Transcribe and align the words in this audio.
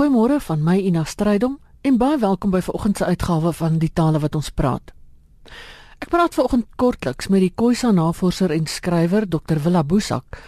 Goeiemôre 0.00 0.38
van 0.40 0.62
my 0.64 0.78
Ina 0.80 1.02
Strydom 1.04 1.58
en 1.84 1.96
baie 2.00 2.16
welkom 2.16 2.54
by 2.54 2.62
vanoggend 2.64 2.96
se 2.96 3.04
uitgawe 3.04 3.50
van 3.52 3.74
die 3.82 3.90
tale 3.92 4.22
wat 4.22 4.36
ons 4.38 4.46
praat. 4.48 4.94
Ek 6.00 6.08
praat 6.08 6.32
vanoggend 6.32 6.64
kortliks 6.80 7.28
met 7.28 7.44
die 7.44 7.50
Khoisan 7.52 7.98
navorser 8.00 8.54
en 8.54 8.64
skrywer 8.64 9.26
Dr 9.28 9.60
Willa 9.60 9.82
Boesak 9.84 10.38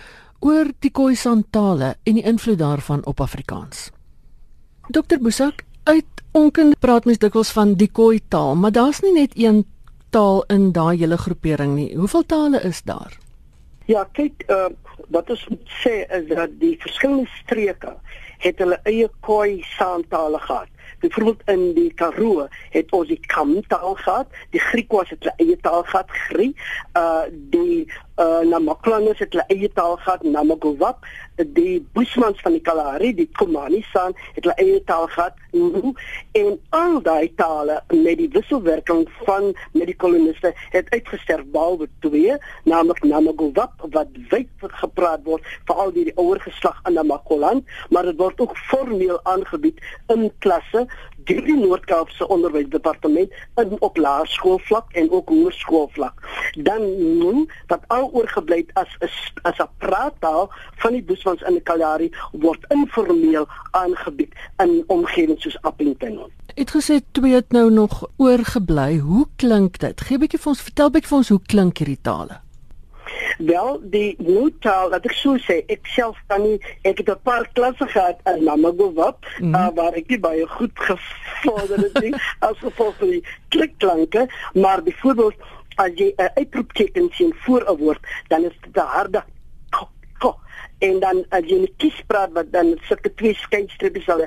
oor 0.40 0.70
die 0.80 0.88
Khoisan 0.88 1.44
tale 1.52 1.90
en 2.08 2.16
die 2.16 2.24
invloed 2.24 2.62
daarvan 2.62 3.04
op 3.04 3.20
Afrikaans. 3.20 3.90
Dr 4.88 5.20
Boesak, 5.20 5.66
uit 5.84 6.24
onkunde 6.32 6.80
praat 6.80 7.04
mens 7.04 7.20
dikwels 7.20 7.52
van 7.52 7.76
die 7.76 7.90
Khoi 7.92 8.22
taal, 8.32 8.56
maar 8.56 8.72
daar's 8.72 9.02
nie 9.04 9.12
net 9.18 9.36
een 9.36 9.66
taal 10.16 10.46
in 10.48 10.70
daai 10.72 10.96
hele 10.96 11.20
groepering 11.20 11.76
nie. 11.76 11.90
Hoeveel 11.92 12.24
tale 12.24 12.64
is 12.64 12.80
daar? 12.88 13.20
Ja, 13.84 14.08
kyk, 14.16 14.48
uh, 14.48 14.72
wat 15.12 15.28
ons 15.28 15.44
moet 15.52 15.78
sê 15.84 16.06
is 16.08 16.24
dat 16.32 16.56
die 16.56 16.78
verskillende 16.80 17.28
streke 17.42 17.98
het 18.42 18.58
hulle 18.58 18.78
eie 18.88 19.08
Khoi 19.20 19.62
saantale 19.76 20.38
gehad. 20.38 20.70
Byvoorbeeld 21.02 21.42
in 21.50 21.62
die 21.74 21.90
Karoo 21.94 22.46
het 22.70 22.92
ons 22.92 23.08
die 23.08 23.20
Kam 23.26 23.54
taal 23.66 23.94
gehad, 23.94 24.26
die 24.50 24.60
Griekwas 24.60 25.10
het 25.14 25.24
hulle 25.24 25.34
eie 25.42 25.58
taal 25.60 25.82
gehad, 25.82 26.10
Grie. 26.28 26.52
Uh 26.98 27.26
die 27.54 27.86
uh 28.20 28.40
Namakwanes 28.44 29.18
het 29.18 29.32
hulle 29.32 29.44
eie 29.48 29.68
taal 29.72 29.96
gehad, 29.96 30.22
Namagowap. 30.22 31.06
Die 31.36 31.80
Bushmans 31.96 32.40
van 32.44 32.52
die 32.52 32.60
Kalahari, 32.60 33.14
die 33.14 33.28
Komani 33.32 33.80
San 33.92 34.12
het 34.34 34.44
hulle 34.44 34.54
eie 34.60 34.82
taal 34.84 35.06
gehad. 35.06 35.38
En 36.32 36.58
al 36.70 36.98
daai 37.02 37.32
tale 37.36 37.80
met 37.88 38.18
die 38.20 38.28
wisselwerking 38.32 39.08
van 39.24 39.52
met 39.72 39.86
die 39.88 39.96
koloniste 39.96 40.52
het 40.74 40.90
uitgesterf 40.90 41.44
behalwe 41.54 41.88
twee, 42.04 42.36
naamlik 42.64 43.02
Namagowap 43.02 43.86
wat 43.96 44.12
wyd 44.28 44.48
gepraat 44.82 45.24
word 45.24 45.48
veral 45.64 45.92
deur 45.92 46.10
die 46.10 46.16
ouer 46.20 46.40
geslag 46.40 46.80
in 46.88 46.98
Namakoland, 47.00 47.64
maar 47.90 48.08
dit 48.08 48.20
word 48.20 48.40
ook 48.40 48.56
formeel 48.68 49.20
aangebied 49.24 49.80
in 50.12 50.28
klasse 50.44 50.86
deur 51.24 51.44
die 51.46 51.56
Noord-Kaapse 51.56 52.28
Onderwysdepartement 52.28 53.32
in 53.60 53.76
op 53.78 53.96
laerskoolvlak 53.96 54.92
en 54.92 55.10
ook 55.10 55.28
hoërskoolvlak. 55.28 56.21
Dan 56.52 56.82
noem 57.18 57.46
dat 57.66 57.80
al 57.86 58.10
oorgebly 58.12 58.66
as 58.72 58.88
'n 59.00 59.08
as 59.42 59.58
'n 59.58 59.68
praattaal 59.78 60.50
van 60.76 60.92
die 60.92 61.02
Boesmans 61.02 61.42
in 61.42 61.52
die 61.52 61.62
Kalahari 61.62 62.10
word 62.32 62.64
informeel 62.68 63.46
aangebied 63.70 64.32
in 64.58 64.84
omgewings 64.86 65.42
soos 65.42 65.62
Appington. 65.62 66.20
Dit 66.54 66.70
gesê 66.70 67.00
twee 67.12 67.34
het 67.34 67.52
nou 67.52 67.70
nog 67.70 68.08
oorgebly. 68.16 68.98
Hoe 68.98 69.26
klink 69.36 69.78
dit? 69.78 70.00
Gee 70.00 70.16
'n 70.16 70.20
bietjie 70.20 70.38
vir 70.38 70.48
ons, 70.48 70.62
vertel 70.62 70.90
bietjie 70.90 71.08
vir 71.08 71.18
ons 71.18 71.28
hoe 71.28 71.42
klink 71.46 71.78
hierdie 71.78 72.00
tale? 72.02 72.40
Wel, 73.38 73.80
die 73.82 74.14
Nuttaal, 74.18 74.90
dat 74.90 75.06
ek 75.08 75.14
so 75.16 75.38
sê, 75.40 75.62
ek 75.72 75.86
self 75.94 76.18
kan 76.30 76.42
nie 76.44 76.58
ek 76.88 76.98
het 77.02 77.08
'n 77.08 77.22
paar 77.22 77.48
klasse 77.52 77.86
gehad 77.86 78.18
in 78.26 78.44
Namagowap, 78.44 79.26
mm 79.40 79.54
uh, 79.54 79.68
waar 79.74 79.92
ek 79.92 80.20
baie 80.20 80.46
goed 80.46 80.74
gevorder 80.74 81.78
het 81.78 82.00
nie 82.00 82.14
as 82.48 82.58
gevolg 82.58 82.94
van 82.98 83.08
die 83.08 83.24
klikklanke, 83.48 84.28
maar 84.54 84.82
byvoorbeeld 84.82 85.34
as 85.76 85.92
jy 85.96 86.12
'n 86.16 86.22
uh, 86.22 86.30
uitroepteken 86.34 87.10
sien 87.12 87.34
voor 87.44 87.64
'n 87.68 87.76
woord, 87.76 88.02
dan 88.28 88.44
is 88.44 88.56
dit 88.60 88.76
'n 88.76 88.86
harde 88.96 89.24
ko, 89.70 89.88
ko. 90.18 90.36
en 90.78 91.00
dan 91.00 91.24
as 91.28 91.44
jy 91.44 91.60
net 91.60 91.74
kies 91.76 92.02
praat 92.06 92.32
wat 92.32 92.52
dan 92.52 92.78
sulke 92.88 93.14
twee 93.14 93.34
skynstreepies 93.34 94.04
sal 94.04 94.26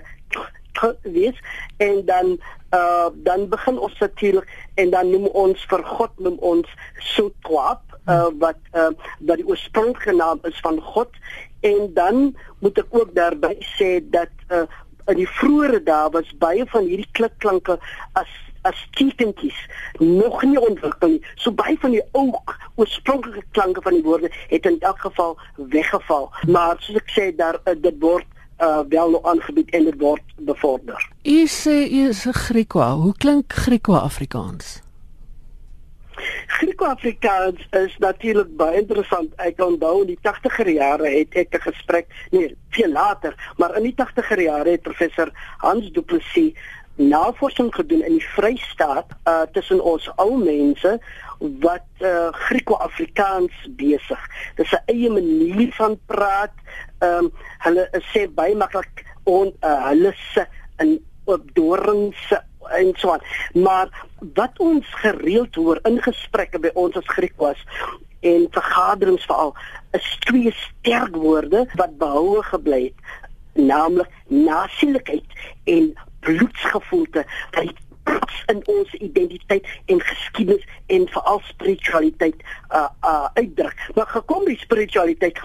wees 1.01 1.37
en 1.77 2.05
dan 2.05 2.37
uh, 2.71 3.07
dan 3.13 3.49
begin 3.49 3.79
ons 3.79 3.97
natuurlik 3.99 4.47
en 4.75 4.89
dan 4.89 5.09
noem 5.09 5.25
ons 5.25 5.65
vir 5.69 5.83
God 5.83 6.11
noem 6.19 6.37
ons 6.39 6.71
Sotwap 7.15 7.95
uh, 8.07 8.29
wat 8.39 8.59
uh, 8.73 8.91
wat 9.19 9.41
die 9.41 9.47
oorspronklike 9.47 10.15
naam 10.15 10.39
is 10.43 10.59
van 10.65 10.81
God 10.81 11.11
en 11.65 11.93
dan 11.93 12.35
moet 12.59 12.81
ek 12.83 12.91
ook 12.91 13.13
daarby 13.15 13.55
sê 13.75 13.99
dat 14.11 14.33
uh, 14.49 14.65
in 15.11 15.21
die 15.21 15.29
vroeë 15.39 15.83
dae 15.85 16.09
was 16.13 16.33
baie 16.41 16.65
van 16.73 16.89
hierdie 16.89 17.11
klikklanke 17.17 17.77
as 18.19 18.31
as 18.65 18.85
tekentjies 18.97 19.57
nog 19.99 20.43
nie 20.43 20.59
ontwikkel 20.59 21.15
nie. 21.15 21.21
So 21.35 21.51
baie 21.51 21.77
van 21.81 21.95
die 21.95 22.03
ou 22.17 22.27
oorspronklike 22.75 23.43
klanke 23.57 23.81
van 23.85 23.97
die 23.97 24.05
woorde 24.05 24.31
het 24.49 24.65
in 24.65 24.79
elk 24.79 24.99
geval 25.07 25.37
weggeval. 25.55 26.31
Maar 26.47 26.79
soos 26.79 27.01
ek 27.01 27.13
sê 27.17 27.27
daar 27.35 27.59
uh, 27.63 27.75
dit 27.77 27.99
word 27.99 28.25
uh, 28.59 28.81
wel 28.89 29.09
nog 29.09 29.23
aangebied 29.33 29.69
en 29.75 29.91
dit 29.91 29.99
word 30.01 30.35
bevorder. 30.49 31.09
U 31.23 31.45
sê 31.47 31.77
u 31.91 32.07
is 32.09 32.25
'n 32.25 32.33
Griekwa. 32.45 32.93
Hoe 32.93 33.13
klink 33.17 33.53
Griekwa 33.53 33.99
Afrikaans? 33.99 34.81
Grieko-Afrikaans 36.47 37.67
is 37.71 37.97
natuurlik 37.97 38.55
baie 38.57 38.79
interessant. 38.79 39.33
Ek 39.43 39.59
onthou 39.63 40.03
in 40.03 40.13
die 40.13 40.19
80er 40.23 40.71
jare 40.77 41.09
het 41.11 41.35
ek 41.35 41.55
'n 41.55 41.65
gesprek, 41.71 42.07
nee, 42.31 42.55
veel 42.69 42.91
later, 42.91 43.35
maar 43.57 43.75
in 43.77 43.83
die 43.83 43.95
80er 43.95 44.41
jare 44.41 44.69
het 44.69 44.81
professor 44.81 45.31
Hans 45.57 45.91
Du 45.91 46.01
Plessis 46.01 46.53
navorsing 46.95 47.73
gedoen 47.75 48.03
in 48.05 48.17
die 48.17 48.27
Vrystaat 48.35 49.11
uh 49.27 49.41
tussen 49.51 49.83
ons 49.83 50.09
ou 50.15 50.37
mense 50.37 50.99
wat 51.39 51.87
uh 51.99 52.31
Grieko-Afrikaans 52.31 53.55
besig. 53.75 54.21
Dis 54.55 54.71
'n 54.71 54.83
eie 54.85 55.09
manier 55.09 55.73
van 55.73 55.99
praat. 56.05 56.53
Ehm 56.99 57.25
um, 57.25 57.31
hulle 57.57 57.89
sê 58.13 58.27
baie 58.27 58.55
maklik 58.55 59.05
on 59.23 59.53
uh, 59.61 59.87
hulle 59.87 60.13
se 60.33 60.45
in 60.77 60.99
op 61.25 61.41
dorings 61.53 62.33
en 62.69 62.93
so 62.95 63.11
aan. 63.11 63.21
Maar 63.53 64.05
wat 64.33 64.59
ons 64.59 64.85
gereeld 64.89 65.55
hoor 65.55 65.79
in 65.83 66.01
gesprekke 66.01 66.59
by 66.59 66.71
ons 66.73 66.97
as 66.97 67.07
Griek 67.07 67.35
was 67.37 67.61
en 68.25 68.47
vergaderings 68.51 69.25
veral 69.25 69.53
is 69.91 70.17
twee 70.25 70.51
sterk 70.51 71.15
woorde 71.15 71.65
wat 71.77 71.97
behoue 71.97 72.41
gebly 72.43 72.81
het, 72.83 73.03
naamlik 73.53 74.09
nasielikheid 74.27 75.37
en 75.63 75.93
bloedsgevoelte 76.25 77.25
wat 77.55 77.73
in 78.45 78.61
ons 78.69 78.93
identiteit 78.93 79.67
en 79.85 80.01
geskiedenis 80.01 80.67
en 80.85 81.07
veral 81.07 81.41
spiritualiteit 81.43 82.35
uh 82.69 82.89
uh 83.01 83.27
uitdruk. 83.33 83.89
Maar 83.95 84.07
gekom 84.07 84.45
die 84.45 84.57
spiritualiteit 84.57 85.39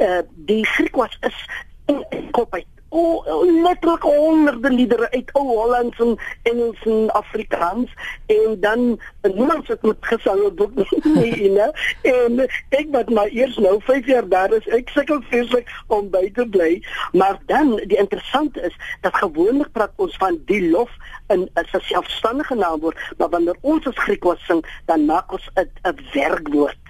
uh, 0.00 0.22
die 0.48 0.64
Griek 0.66 0.96
was 0.96 1.18
is 1.20 1.44
in 1.86 2.04
kop 2.30 2.54
uit 2.54 2.64
o 2.64 2.75
oh, 2.96 3.62
letterlik 3.62 4.02
honderde 4.02 4.70
liedere 4.70 5.10
uit 5.10 5.32
ou 5.32 5.44
Hollands 5.46 5.98
en 5.98 6.16
Engels 6.42 6.82
en 6.84 7.10
Afrikaans. 7.10 7.92
En 8.26 8.56
dan 8.60 9.00
niemand 9.22 9.68
het 9.68 9.82
met 9.82 9.96
gesang 10.00 10.40
op 10.42 10.70
nie 11.04 11.50
nee 11.50 11.70
en 12.02 12.40
ek 12.68 12.86
wat 12.90 13.10
maar 13.10 13.28
eers 13.28 13.56
nou 13.56 13.80
5 13.82 14.06
jaar 14.06 14.28
daar 14.28 14.52
is 14.52 14.68
ek 14.78 14.88
sukkel 14.94 15.20
vreeslik 15.28 15.68
om 15.86 16.10
by 16.10 16.30
te 16.32 16.46
bly. 16.48 16.82
Maar 17.12 17.38
dan 17.46 17.76
die 17.76 17.98
interessante 17.98 18.60
is 18.60 18.76
dat 19.00 19.16
gewoonlik 19.16 19.72
praat 19.72 19.92
ons 19.96 20.16
van 20.16 20.40
die 20.46 20.70
lof 20.70 20.90
in 21.28 21.48
'n 21.54 21.80
selfstandige 21.80 22.54
naamwoord. 22.54 22.98
Maar 23.18 23.28
wanneer 23.28 23.56
ons 23.60 23.86
as 23.86 23.98
Griek 23.98 24.24
was 24.24 24.44
sing 24.46 24.64
dan 24.86 25.04
maak 25.04 25.32
ons 25.32 25.50
'n 25.54 25.70
'n 25.82 25.98
werkwoord. 26.12 26.84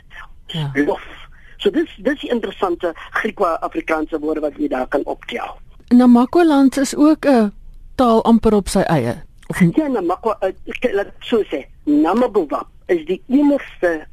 Ja. 0.47 0.71
lof. 0.75 1.03
So 1.57 1.71
dis 1.71 1.91
dis 1.99 2.23
interessante 2.23 2.93
Griekwa-Afrikaanse 3.11 4.19
woorde 4.19 4.41
wat 4.41 4.59
jy 4.61 4.69
daar 4.69 4.89
kan 4.89 5.05
optel. 5.05 5.57
Namakoland 5.89 6.77
is 6.77 6.97
ook 6.97 7.25
'n 7.27 7.53
taal 7.95 8.25
amper 8.25 8.55
op 8.55 8.69
sy 8.69 8.81
eie. 8.81 9.23
Of 9.47 9.59
ja, 9.59 9.87
Namako, 9.87 10.35
uh, 10.41 10.93
laat 10.93 11.13
so 11.19 11.43
sê, 11.43 11.67
Namagowap 11.85 12.67
is 12.87 13.05
die 13.07 13.23
enigste 13.29 14.07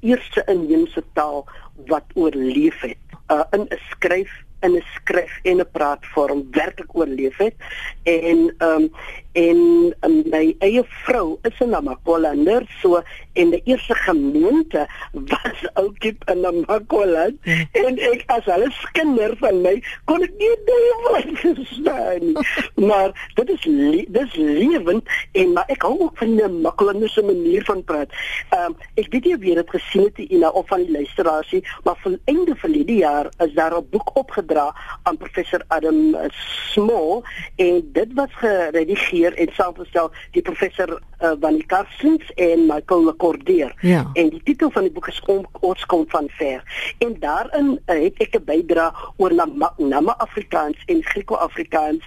eerste 0.00 0.42
inheemse 0.46 1.02
taal 1.12 1.48
wat 1.86 2.04
oorleef 2.14 2.80
het. 2.80 2.96
Uh, 3.32 3.44
in 3.50 3.60
'n 3.60 3.78
skryf 3.90 4.30
in 4.60 4.76
'n 4.76 4.84
skrif 4.94 5.38
en 5.42 5.60
'n 5.60 5.70
praatvorm 5.72 6.46
werklik 6.50 6.90
oorleef 6.92 7.36
het 7.36 7.54
en 8.02 8.54
ehm 8.58 8.82
um, 8.82 8.92
en 9.34 9.60
um, 10.06 10.22
my 10.30 10.54
eie 10.58 10.82
vrou 11.04 11.38
is 11.42 11.60
'n 11.60 11.70
Namakolander 11.70 12.62
so 12.80 13.02
en 13.34 13.50
die 13.50 13.62
eerste 13.64 13.94
gemeente 13.94 14.86
was 15.12 15.60
ook 15.74 16.04
in 16.04 16.40
Namakola 16.40 17.30
hmm. 17.42 17.68
en 17.86 17.98
ek 17.98 18.22
as 18.26 18.44
hulle 18.44 18.70
kinder 18.92 19.34
van 19.40 19.60
my 19.64 19.74
kon 20.06 20.22
ek 20.22 20.34
nie 20.38 20.52
die 20.68 20.92
woord 21.06 21.32
verstaan 21.42 22.32
maar 22.88 23.14
dit 23.34 23.50
is 23.56 23.66
dit 24.06 24.22
is 24.22 24.34
lewend 24.38 25.10
en 25.32 25.52
maar 25.52 25.66
ek 25.74 25.82
hou 25.82 25.96
ook 26.06 26.18
van 26.18 26.36
die 26.36 27.08
se 27.08 27.22
manier 27.22 27.64
van 27.64 27.82
praat. 27.84 28.10
Ehm 28.50 28.72
um, 28.72 28.76
ek 28.94 29.10
weet 29.12 29.24
nie 29.24 29.34
of 29.34 29.44
jy 29.46 29.54
dit 29.58 29.70
gesien 29.70 30.04
het 30.06 30.18
in 30.18 30.46
of 30.46 30.66
van 30.68 30.82
die 30.84 30.94
luisterasie 30.94 31.62
maar 31.84 31.98
van 32.02 32.18
einde 32.30 32.54
van 32.56 32.72
die 32.72 32.98
jaar 33.00 33.30
is 33.38 33.52
daar 33.54 33.76
'n 33.78 33.88
boek 33.90 34.16
opgedra 34.16 34.74
aan 35.02 35.16
professor 35.16 35.62
Adam 35.68 36.16
Small 36.72 37.22
en 37.56 37.82
dit 37.92 38.12
was 38.14 38.30
geredigeer 38.32 39.23
georganiseer 39.24 39.34
en 39.34 39.54
saamgestel 39.54 40.10
die 40.32 40.42
professor 40.42 41.00
uh, 41.22 41.32
van 41.40 41.58
die 41.58 41.66
Karsens 41.66 42.30
en 42.36 42.66
Michael 42.66 43.04
Lecordier. 43.04 43.74
Ja. 43.80 44.10
En 44.14 44.30
die 44.30 44.42
titel 44.44 44.70
van 44.70 44.82
die 44.82 44.92
boek 44.92 45.08
is 45.08 45.20
Kom 45.24 45.46
ons 45.60 45.84
kom 45.86 46.04
van 46.08 46.28
ver. 46.38 46.62
En 46.98 47.16
daarin 47.20 47.78
uh, 47.86 48.02
het 48.02 48.18
ek 48.18 48.36
'n 48.36 48.44
bydra 48.44 48.92
oor 49.16 49.32
Nama 49.78 50.14
Afrikaans 50.18 50.76
en 50.86 51.02
Grieko-Afrikaans 51.02 52.02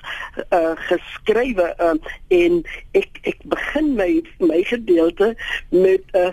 uh, 0.51 0.75
geskrywe 0.75 1.73
uh, 1.79 1.95
en 2.27 2.63
ek 2.91 3.09
ek 3.23 3.39
begin 3.43 3.95
my 3.95 4.21
my 4.39 4.63
gedeelte 4.63 5.35
met 5.69 6.03
'n 6.13 6.17
uh, 6.17 6.31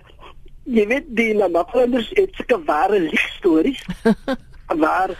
jy 0.64 0.86
weet 0.86 1.08
die 1.08 1.34
Nama 1.34 1.64
Afrikaners 1.64 2.10
het 2.14 2.34
sulke 2.34 2.60
ware 2.64 3.10
stories 3.36 3.84
waar 4.84 5.16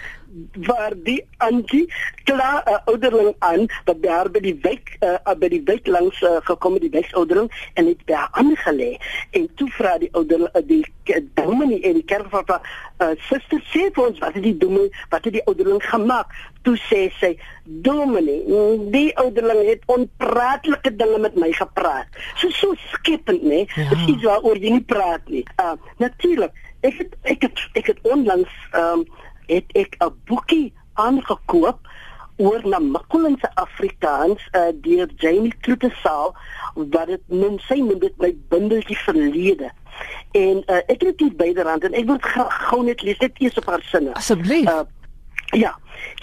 waar 0.53 0.93
die 1.05 1.27
antie 1.37 1.93
klaar 2.25 2.63
'n 2.65 2.71
uh, 2.71 2.79
ouderling 2.85 3.35
aan 3.39 3.67
wat 3.85 4.03
daar 4.03 4.31
by 4.31 4.41
die 4.41 4.59
wijk 4.63 4.97
uh, 5.01 5.35
by 5.39 5.49
die 5.49 5.63
wijk 5.65 5.87
langs 5.87 6.21
uh, 6.21 6.37
gekom 6.43 6.79
die 6.79 6.91
wijkouderling 6.91 7.51
en 7.75 7.87
het 7.87 8.01
daar 8.05 8.29
aangelê. 8.31 8.97
En 9.31 9.49
toe 9.55 9.71
vra 9.71 9.99
die 9.99 10.09
ouder 10.13 10.41
uh, 10.41 10.63
die 10.67 10.85
dominee 11.35 11.81
en 11.81 11.93
die 11.93 12.05
kerk 12.05 12.27
van 12.31 12.45
uh, 12.49 13.09
suster 13.17 13.63
sê 13.73 13.91
vir 13.93 14.07
ons 14.07 14.19
wat 14.19 14.35
het 14.35 14.43
die 14.43 14.57
dominee 14.57 14.91
wat 15.09 15.25
het 15.25 15.33
die 15.33 15.45
ouderling 15.45 15.83
gemaak? 15.85 16.27
Toe 16.63 16.77
sê 16.89 17.11
sy 17.21 17.39
dominee 17.65 18.43
die 18.91 19.17
ouderling 19.17 19.69
het 19.69 19.83
onpraatlike 19.87 20.97
dinge 20.97 21.19
met 21.19 21.35
my 21.35 21.53
gepraat. 21.53 22.07
So 22.37 22.51
so 22.51 22.75
skepend 22.93 23.43
nê 23.43 23.65
ja. 23.75 23.89
dis 23.89 24.07
iets 24.07 24.25
waaroor 24.25 24.57
jy 24.57 24.71
nie 24.79 24.87
praat 24.87 25.29
nie. 25.29 25.45
Uh, 25.61 25.77
natuurlik 25.99 26.53
ek 26.85 26.99
het 27.01 27.15
ek 27.23 27.47
het 27.49 27.69
ek 27.81 27.87
het 27.93 28.01
onlangs 28.03 28.51
um, 28.77 29.05
het 29.47 29.65
ek 29.73 29.97
'n 29.99 30.13
boekie 30.25 30.73
aangekoop 30.95 31.79
oor 32.37 32.61
na 32.67 32.79
Makolense 32.79 33.51
Afrikaans 33.55 34.43
uh, 34.53 34.73
deur 34.83 35.09
Jamie 35.17 35.55
Kloetesaal 35.61 36.35
wat 36.75 37.07
dit 37.07 37.23
noem 37.27 37.59
sy 37.59 37.79
noem 37.79 37.99
dit 38.03 38.17
my 38.19 38.33
bundeltjie 38.51 38.99
verlede. 38.99 39.71
En 40.35 40.63
uh, 40.67 40.81
ek 40.91 41.07
het 41.07 41.19
dit 41.19 41.37
byderhand 41.39 41.85
en 41.87 41.95
ek 41.95 42.09
wil 42.11 42.19
graag 42.21 42.57
gou 42.69 42.83
net 42.83 43.03
lees 43.07 43.19
net 43.23 43.39
eers 43.39 43.57
'n 43.57 43.65
paar 43.65 43.83
sinne. 43.83 44.15
Asseblief. 44.19 44.67
Uh, 44.67 44.83
Ja, 45.55 45.71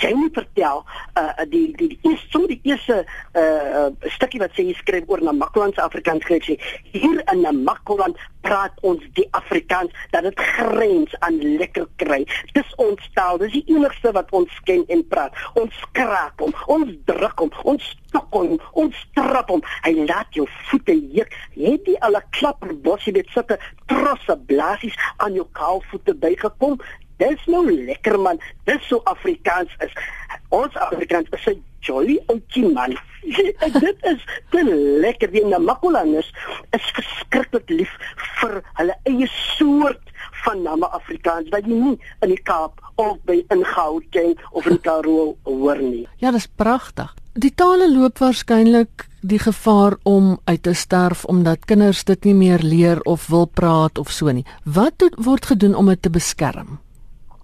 jy 0.03 0.11
moet 0.13 0.33
vertel 0.35 0.81
uh 1.19 1.45
die 1.49 1.71
die 1.79 1.87
die 1.93 1.99
eerste 2.03 2.41
die 2.47 2.59
eerste 2.67 2.97
uh 3.39 3.87
stukkie 4.15 4.41
wat 4.43 4.57
sy 4.57 4.65
skryf 4.75 5.07
oor 5.07 5.23
na 5.23 5.31
Makwaland 5.31 5.77
se 5.77 5.83
Afrikaans 5.85 6.27
sy 6.27 6.57
hier 6.91 7.21
in 7.31 7.63
Makwaland 7.63 8.19
praat 8.43 8.75
ons 8.83 9.03
die 9.15 9.27
Afrikaans 9.37 9.95
dat 10.11 10.25
dit 10.27 10.39
grens 10.39 11.15
aan 11.19 11.39
lekker 11.61 11.87
kry. 12.01 12.25
Dis 12.57 12.75
ons 12.81 13.09
taal, 13.15 13.39
dis 13.39 13.53
die 13.53 13.63
enigste 13.75 14.11
wat 14.17 14.31
ons 14.35 14.59
ken 14.67 14.83
en 14.91 15.03
praat. 15.07 15.37
Ons 15.61 15.75
skraap 15.85 16.41
hom, 16.43 16.51
ons 16.67 16.91
druk 17.07 17.43
hom, 17.45 17.53
ons 17.63 17.91
stok 17.93 18.35
hom, 18.35 18.57
ons 18.83 19.03
trap 19.15 19.53
hom. 19.53 19.63
Hy 19.85 19.93
laat 20.09 20.33
jou 20.35 20.47
voete 20.71 20.97
juk. 21.15 21.31
Het 21.55 21.87
jy 21.87 21.95
al 22.01 22.17
'n 22.19 22.27
klapper 22.35 22.75
bosie 22.75 23.13
met 23.13 23.29
sulke 23.31 23.59
trosse 23.87 24.35
blaasies 24.51 24.97
aan 25.17 25.33
jou 25.33 25.47
kaalvoete 25.53 26.13
bygekom? 26.15 26.81
Dis 27.21 27.41
nou 27.45 27.65
lekker 27.69 28.17
man. 28.19 28.39
Dis 28.65 28.81
so 28.89 29.01
Afrikaans 29.09 29.73
is. 29.85 29.93
Ons 30.49 30.75
Afrikaans 30.89 31.29
is 31.37 31.47
'n 31.47 31.63
jolly 31.85 32.17
ouetjie 32.27 32.67
man. 32.73 32.97
dit 33.85 33.97
is 34.11 34.21
te 34.49 34.61
lekker 35.01 35.29
wie 35.31 35.45
na 35.45 35.59
Makolaners 35.61 36.31
is 36.77 36.87
verskriklik 36.97 37.69
lief 37.69 37.91
vir 38.39 38.61
hulle 38.79 38.95
eie 39.05 39.27
soort 39.57 40.09
van 40.43 40.63
namme 40.65 40.89
Afrikaans 40.97 41.49
wat 41.53 41.69
jy 41.69 41.77
nie 41.77 41.97
in 42.25 42.33
die 42.33 42.41
Kaap 42.49 42.81
of 43.01 43.17
by 43.29 43.37
in 43.53 43.63
Gauteng 43.65 44.35
of 44.51 44.65
in 44.65 44.81
Karoo 44.81 45.35
hoor 45.45 45.77
nie. 45.77 46.07
Ja, 46.17 46.31
dis 46.31 46.47
pragtig. 46.47 47.13
Die 47.33 47.53
tale 47.55 47.87
loop 47.91 48.19
waarskynlik 48.19 49.07
die 49.21 49.39
gevaar 49.39 49.99
om 50.03 50.39
uit 50.49 50.63
te 50.63 50.73
sterf 50.73 51.25
omdat 51.25 51.65
kinders 51.69 52.03
dit 52.03 52.25
nie 52.25 52.33
meer 52.35 52.63
leer 52.65 53.01
of 53.05 53.27
wil 53.29 53.45
praat 53.45 54.01
of 54.01 54.09
so 54.09 54.31
nie. 54.33 54.45
Wat 54.65 55.05
word 55.17 55.45
gedoen 55.53 55.75
om 55.75 55.93
dit 55.93 56.01
te 56.01 56.09
beskerm? 56.09 56.79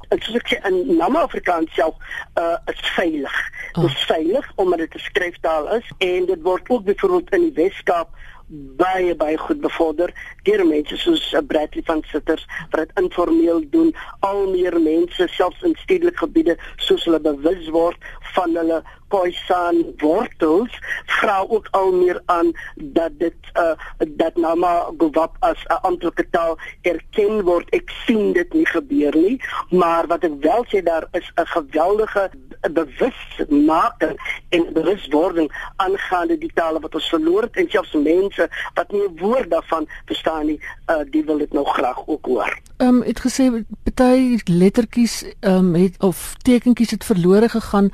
En 0.09 0.21
soos 0.21 0.39
ek 0.39 0.48
sê 0.51 0.62
in 0.69 0.98
Nama 0.98 1.25
Afrikaans 1.27 1.74
self 1.75 1.95
uh 2.39 2.57
is 2.71 2.81
veilig. 2.95 3.38
Oh. 3.74 3.81
Dit 3.81 3.92
is 3.92 4.07
veilig 4.09 4.51
omdat 4.56 4.80
dit 4.86 4.95
'n 4.95 5.06
skryftaal 5.09 5.69
is 5.80 5.92
en 5.98 6.25
dit 6.25 6.42
word 6.42 6.69
ook 6.69 6.83
byvoorbeeld 6.83 7.33
in 7.33 7.50
die 7.50 7.57
Weskaap 7.63 8.09
baie 8.50 9.15
baie 9.15 9.38
goed 9.38 9.59
bevorder 9.62 10.13
deur 10.48 10.63
mense 10.68 10.98
soos 10.98 11.24
uh, 11.33 11.42
Bradley 11.44 11.83
van 11.86 12.04
Sitters 12.07 12.45
wat 12.71 12.80
dit 12.80 13.00
informeel 13.04 13.63
doen. 13.69 13.95
Al 14.19 14.48
meer 14.51 14.80
mense 14.81 15.27
selfs 15.27 15.63
in 15.68 15.75
stedelike 15.83 16.24
gebiede 16.24 16.56
soos 16.75 17.03
hulle 17.06 17.19
bewus 17.19 17.68
word 17.75 18.00
van 18.36 18.56
hulle 18.56 18.81
Khoisan 19.07 19.94
wortels 19.98 20.80
vra 21.06 21.45
ook 21.48 21.68
al 21.71 21.92
meer 21.92 22.21
aan 22.25 22.51
dat 22.75 23.12
dit 23.18 23.36
uh 23.54 23.75
dat 24.07 24.36
Nama 24.36 24.92
Govap 24.98 25.36
as 25.39 25.63
'n 25.68 25.81
amptelike 25.81 26.30
taal 26.30 26.57
erken 26.81 27.44
word. 27.44 27.69
Ek 27.69 27.89
sien 28.06 28.33
dit 28.33 28.54
nie 28.54 28.65
gebeur 28.65 29.15
nie, 29.15 29.42
maar 29.69 30.07
wat 30.07 30.24
ek 30.24 30.36
wel 30.39 30.65
sê 30.68 30.83
daar 30.83 31.07
is 31.12 31.31
'n 31.36 31.45
geweldige 31.45 32.30
bewusmaking 32.71 34.15
en 34.50 34.74
bewuswording 34.74 35.71
aangaande 35.75 36.38
die 36.38 36.51
tale 36.53 36.80
wat 36.80 36.95
ons 36.95 37.10
verloor 37.10 37.42
het 37.42 37.56
en 37.56 37.69
selfs 37.69 37.94
mense 37.94 38.50
wat 38.74 38.92
nie 38.92 39.03
'n 39.07 39.18
woord 39.19 39.50
daarvan 39.50 39.88
verstaan 40.06 40.45
nie, 40.45 40.60
uh 40.89 41.03
die 41.10 41.24
wil 41.25 41.38
dit 41.38 41.53
nou 41.53 41.65
graag 41.65 42.07
ook 42.07 42.25
hoor. 42.25 42.60
Ehm 42.77 42.89
um, 42.89 43.01
het 43.01 43.19
gesê 43.19 43.44
party 43.83 44.39
lettertjies 44.45 45.24
ehm 45.39 45.75
um, 45.75 45.75
het 45.75 45.95
of 46.00 46.33
tekentjies 46.42 46.92
het 46.92 47.06
verlore 47.06 47.50
gegaan. 47.50 47.92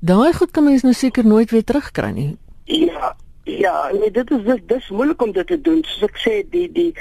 Daai 0.00 0.32
goed 0.32 0.50
kan 0.50 0.64
mens 0.64 0.82
nou 0.82 0.94
seker 0.94 1.26
nooit 1.26 1.50
weer 1.50 1.64
terugkry 1.64 2.10
nie. 2.10 2.30
Ja, 2.64 3.16
ja, 3.44 3.90
nee, 3.92 4.10
dit 4.10 4.30
is 4.30 4.44
dit 4.44 4.72
is 4.76 4.88
moeilik 4.88 5.22
om 5.22 5.32
dit 5.32 5.46
te 5.46 5.60
doen. 5.60 5.82
Soos 5.84 6.06
ek 6.08 6.20
sê, 6.22 6.32
die 6.50 6.68
die 6.72 6.94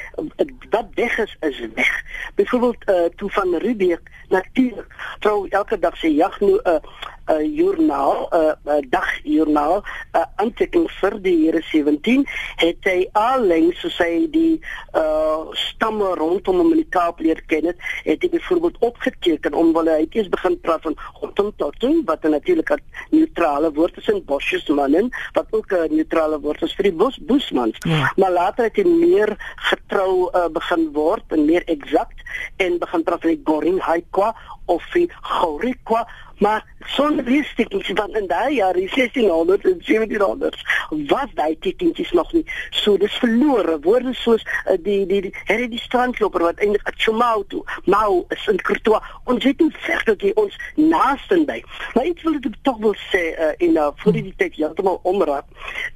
wat 0.73 0.91
weg 0.99 1.15
is 1.23 1.35
is 1.47 1.59
weg. 1.77 1.93
Byvoorbeeld 2.35 2.89
uh 2.89 3.07
toe 3.15 3.29
van 3.31 3.55
Rubik 3.55 4.11
natuurlik 4.29 4.95
trou 5.19 5.47
elke 5.49 5.79
dag 5.79 5.95
sy 5.97 6.11
jag 6.17 6.39
nou 6.39 6.59
'n 6.59 6.67
uh, 6.67 6.75
'n 6.75 6.81
uh, 7.29 7.55
joernaal, 7.55 8.27
'n 8.29 8.35
uh, 8.35 8.75
uh, 8.75 8.81
dagjoernaal, 8.89 9.75
'n 9.77 10.17
uh, 10.17 10.25
aantekening 10.35 10.89
vir 10.99 11.21
die 11.21 11.37
Here 11.45 11.61
17, 11.61 12.25
het 12.55 12.83
hy 12.83 13.09
allang 13.13 13.73
so 13.77 13.89
sê 13.89 14.29
die 14.31 14.61
uh 14.97 15.51
stamme 15.53 16.15
rondom 16.19 16.57
hom 16.61 16.71
in 16.73 16.81
die 16.83 16.89
Kaap 16.89 17.19
leer 17.19 17.41
ken 17.47 17.65
het, 17.69 17.77
het 18.03 18.23
hy 18.23 18.29
byvoorbeeld 18.29 18.77
opgeteken 18.79 19.53
om 19.53 19.73
wel 19.73 19.91
hy 19.93 20.07
eers 20.09 20.29
begin 20.29 20.57
praat 20.61 20.81
van 20.81 20.97
Hottentotten 21.21 22.01
wat 22.05 22.23
natuurlik 22.23 22.71
'n 22.71 22.81
neutrale 23.09 23.71
woord 23.73 23.97
is 23.97 24.07
in 24.07 24.23
Bosjes 24.25 24.67
mannen, 24.67 25.09
wat 25.33 25.47
ook 25.51 25.71
'n 25.71 25.95
neutrale 25.95 26.39
woord 26.39 26.61
is 26.61 26.73
vir 26.73 26.83
die 26.83 26.93
Bos 26.93 27.17
Boesmans. 27.17 27.77
Ja. 27.79 28.13
Maar 28.15 28.31
later 28.31 28.63
het 28.63 28.75
hy 28.75 28.83
meer 28.83 29.35
getrou 29.55 30.29
uh, 30.33 30.47
begin 30.47 30.91
word 30.93 31.23
en 31.27 31.45
meer 31.45 31.63
eksakt 31.65 32.19
en 32.57 32.79
begin 32.79 33.03
praat 33.03 33.21
van 33.21 33.29
die 33.29 33.41
Goring 33.43 33.79
Haikwa 33.79 34.35
of 34.65 34.83
die 34.93 35.09
Gorikwa 35.21 36.07
maar 36.39 36.65
sonder 36.85 37.25
die 37.25 37.43
stekkies 37.43 37.91
van 37.95 38.15
in 38.15 38.27
daai 38.27 38.55
jare 38.55 38.79
1600 38.79 39.65
en 39.65 39.81
1700 39.85 40.61
was 41.07 41.29
daai 41.33 41.57
tekentjies 41.59 42.11
nog 42.11 42.31
nie. 42.33 42.45
So 42.69 42.97
dis 42.97 43.13
verlore. 43.21 43.79
Woorde 43.81 44.13
soos 44.13 44.43
uh, 44.43 44.77
die 44.83 45.05
die 45.05 45.21
die 45.21 45.33
herre 45.43 45.67
die 45.69 45.79
strandloper 45.79 46.41
wat 46.41 46.59
eintlik 46.59 46.87
Achumau 46.87 47.43
toe 47.47 47.63
mau 47.85 48.25
is 48.29 48.47
in 48.47 48.61
Kurtoa 48.61 49.01
ons 49.25 49.43
het 49.43 49.59
nie 49.59 49.71
ver 49.85 50.03
dat 50.05 50.21
jy 50.21 50.31
ons 50.39 50.55
naaste 50.75 51.43
by. 51.45 51.59
Maar 51.93 52.05
iets 52.11 52.23
wil 52.23 52.39
ek 52.39 52.49
tog 52.67 52.79
wil 52.83 52.95
sê 53.09 53.23
uh, 53.35 53.53
in 53.57 53.77
uh, 53.77 53.91
vir 54.03 54.19
die 54.19 54.33
tyd 54.37 54.59
heeltemal 54.59 54.99
omraak 55.03 55.45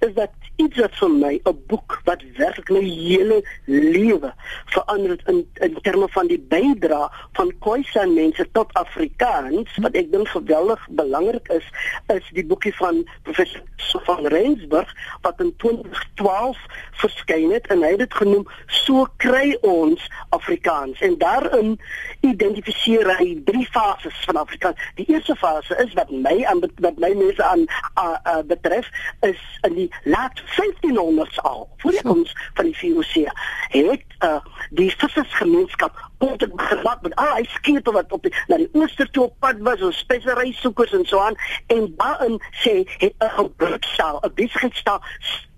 is 0.05 0.13
dat 0.17 0.31
iets 0.61 0.77
wat 0.77 0.95
vir 0.99 1.09
my 1.09 1.33
'n 1.49 1.57
boek 1.67 2.01
wat 2.05 2.21
werklik 2.37 2.69
my 2.69 2.83
hele 2.83 3.41
lewe 3.65 4.33
verander 4.65 5.09
het 5.15 5.27
in 5.27 5.47
in 5.61 5.77
terme 5.81 6.07
van 6.09 6.27
die 6.27 6.39
bydra 6.39 7.11
van 7.33 7.53
Khoisan 7.59 8.13
mense 8.13 8.45
tot 8.51 8.73
Afrikaans 8.73 9.77
wat 9.81 9.95
ek 9.95 10.11
dink 10.11 10.27
geweldig 10.27 10.72
belangrik 10.89 11.47
is 11.47 11.65
is 12.13 12.29
die 12.31 12.45
boekie 12.45 12.75
van 12.75 13.03
professor 13.23 13.61
van 14.03 14.25
Rensburg 14.27 14.93
wat 15.21 15.39
in 15.41 15.53
2012 15.57 16.57
verskyn 16.91 17.51
het 17.51 17.67
en 17.67 17.83
hy 17.83 17.93
het 17.95 18.03
dit 18.03 18.13
genoem 18.13 18.45
so 18.67 19.07
kry 19.17 19.57
ons 19.61 20.03
Afrikaans 20.29 21.01
en 21.01 21.17
daarin 21.17 21.75
identifiseer 22.21 23.09
hy 23.17 23.41
drie 23.45 23.65
fases 23.71 24.17
van 24.25 24.39
Afrikaans. 24.41 24.79
Die 24.95 25.05
eerste 25.11 25.35
fase 25.35 25.77
is 25.83 25.93
wat 25.93 26.11
my 26.11 26.35
aan 26.49 26.63
wat 26.63 26.97
my 27.01 27.11
mense 27.17 27.43
aan 27.43 27.65
uh, 27.67 28.15
uh, 28.27 28.39
betref 28.47 28.89
is 29.21 29.41
in 29.67 29.77
die 29.77 29.89
laat 30.03 30.41
1500s 30.55 31.39
al 31.43 31.67
voor 31.77 31.91
die 31.91 32.01
koms 32.01 32.35
van 32.53 32.71
die 32.71 32.77
VOC 32.77 33.29
het 33.73 34.05
uh, 34.23 34.39
die 34.69 34.89
vissersgemeenskap 34.97 35.97
kom 36.23 36.37
te 36.37 36.49
gevat 36.55 37.01
met 37.01 37.15
al 37.15 37.33
hy 37.35 37.45
skepe 37.57 37.91
wat 37.91 38.11
op 38.15 38.23
die, 38.23 38.33
na 38.47 38.59
die 38.61 38.69
ooster 38.79 39.09
toe 39.11 39.25
op 39.27 39.39
pad 39.43 39.63
was 39.67 39.81
ons 39.83 40.03
spesery 40.05 40.51
soekers 40.59 40.93
en 40.95 41.05
so 41.09 41.19
aan 41.19 41.39
en 41.75 41.89
daarin 41.97 42.39
sê 42.63 42.75
het 42.97 43.13
'n 43.19 43.33
gebruikstaal 43.39 44.21
'n 44.23 44.33
besigheidstaal 44.39 45.01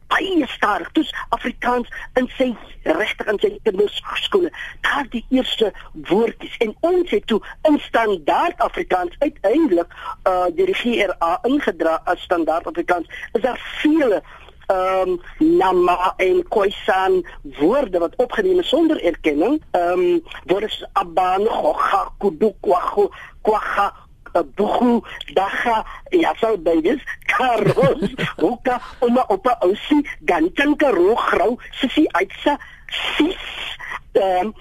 baie 0.07 0.48
sterk 0.48 0.93
dus 0.93 1.13
Afrikaans 1.29 1.89
in 2.19 2.29
sy 2.38 2.48
regtig 2.84 3.27
in 3.31 3.39
sy 3.41 3.51
kinderskole 3.63 4.51
daar 4.81 5.07
die 5.10 5.25
eerste 5.29 5.72
woordjies 6.10 6.57
en 6.65 6.75
ons 6.79 7.10
het 7.10 7.27
toe 7.27 7.39
in 7.69 7.79
standaard 7.79 8.57
Afrikaans 8.67 9.15
uiteindelik 9.19 9.91
uh 10.31 10.45
die 10.55 10.74
GRA 10.74 11.31
ingedra 11.43 12.00
as 12.05 12.22
standaard 12.22 12.67
Afrikaans. 12.67 13.07
Is 13.34 13.41
daar 13.41 13.62
vele 13.81 14.24
ehm 14.67 15.10
um, 15.10 15.22
nama 15.38 16.13
en 16.17 16.43
khoisan 16.50 17.22
woorde 17.60 18.00
wat 18.00 18.15
opgeneem 18.15 18.60
is 18.60 18.69
sonder 18.69 19.03
erkenning 19.03 19.62
ehm 19.72 20.00
um, 20.00 20.24
woorde 20.45 20.69
soos 20.69 20.89
aban 20.93 21.45
khokha 21.45 22.01
kudukwa 22.17 22.81
kwaga 23.41 23.93
buhu 24.43 25.00
daga 25.36 25.86
ya 26.12 26.36
sal 26.41 26.57
babies 26.57 27.00
karos 27.31 28.03
hoeka 28.38 28.81
oma 29.01 29.24
opa 29.29 29.55
ousie 29.63 30.03
ganchan 30.27 30.75
ka 30.75 30.91
ro 30.91 31.15
grou 31.15 31.57
sisi 31.79 32.03
uitsa 32.12 32.57
sis 33.15 33.39
ehm 34.15 34.48
um, 34.48 34.53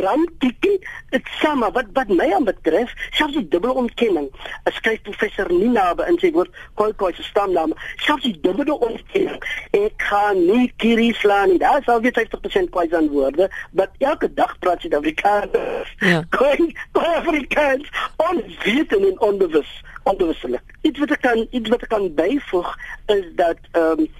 Ramtiki 0.00 0.78
dit 1.10 1.26
sama 1.40 1.70
wat 1.72 1.86
wat 1.92 2.08
my 2.08 2.28
aan 2.32 2.44
betref 2.44 2.92
selfs 3.10 3.34
die 3.36 3.48
dubbele 3.48 3.74
ontkenning 3.82 4.28
skryf 4.76 5.02
professor 5.02 5.50
Nina 5.52 5.90
in 6.08 6.18
sy 6.22 6.30
woord 6.32 6.54
koi 6.78 7.12
se 7.12 7.26
stamnaam 7.26 7.74
selfs 8.06 8.24
die 8.24 8.36
dubbele 8.46 8.78
ontkenning 8.88 9.42
ek 9.76 10.06
gaan 10.08 10.40
nie 10.46 10.72
kiri 10.76 11.10
slaan 11.18 11.50
nie. 11.50 11.58
Daar 11.58 11.82
sal 11.84 12.00
weer 12.00 12.14
50% 12.16 12.70
koi 12.74 12.86
aan 12.96 13.10
woorde 13.12 13.50
wat 13.72 13.90
elke 13.98 14.30
dag 14.34 14.56
praat 14.58 14.84
sy 14.84 14.92
Afrikaans 15.00 15.94
ja 16.00 16.22
koi 16.38 16.72
Afrikaans 16.92 17.90
ons 18.30 18.60
weet 18.64 18.94
en 18.96 19.20
onbewus 19.20 19.72
onbewuslik. 20.04 20.76
Iets 20.84 21.00
wat 21.00 21.16
ek 21.16 21.24
kan 21.24 21.46
iets 21.50 21.72
wat 21.72 21.84
ek 21.86 21.92
kan 21.92 22.10
byvoeg 22.14 22.70
is 23.12 23.26
dat 23.40 23.60
ehm 23.72 24.06
um, 24.06 24.12